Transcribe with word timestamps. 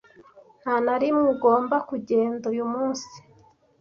Nta 0.61 0.75
na 0.85 0.95
rimwe 1.01 1.25
ugomba 1.35 1.75
kugenda 1.89 2.43
uyu 2.53 2.65
munsi. 2.73 3.13